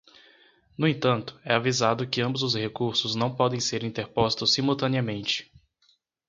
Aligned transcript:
No 0.79 0.87
entanto, 0.87 1.39
é 1.45 1.53
avisado 1.53 2.07
que 2.07 2.21
ambos 2.21 2.41
os 2.41 2.55
recursos 2.55 3.13
não 3.13 3.35
podem 3.35 3.59
ser 3.59 3.83
interpostos 3.83 4.51
simultaneamente. 4.51 5.51